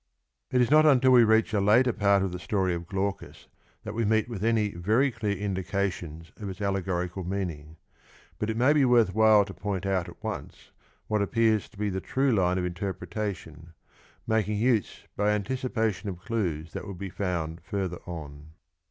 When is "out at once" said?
9.85-10.71